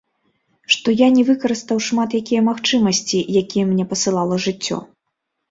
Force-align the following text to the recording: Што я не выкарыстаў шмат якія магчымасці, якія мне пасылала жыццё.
Што 0.75 0.93
я 1.01 1.09
не 1.17 1.25
выкарыстаў 1.27 1.81
шмат 1.89 2.15
якія 2.21 2.41
магчымасці, 2.49 3.19
якія 3.43 3.69
мне 3.71 3.87
пасылала 3.93 4.41
жыццё. 4.49 4.83